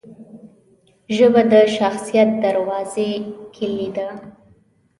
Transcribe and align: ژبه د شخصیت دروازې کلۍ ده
ژبه 1.15 1.41
د 1.51 1.53
شخصیت 1.77 2.29
دروازې 2.43 3.09
کلۍ 3.55 3.89
ده 3.97 4.07